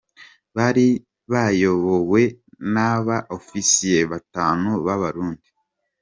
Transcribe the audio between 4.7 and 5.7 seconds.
b’abarundi.